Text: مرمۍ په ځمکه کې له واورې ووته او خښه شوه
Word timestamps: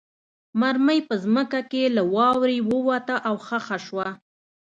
مرمۍ 0.59 0.99
په 1.07 1.15
ځمکه 1.23 1.59
کې 1.71 1.83
له 1.95 2.03
واورې 2.13 2.57
ووته 2.69 3.15
او 3.27 3.35
خښه 3.45 3.77
شوه 3.85 4.07